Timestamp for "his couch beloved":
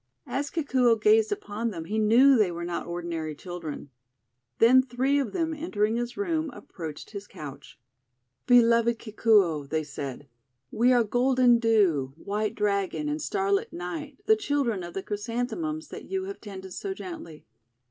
7.11-8.97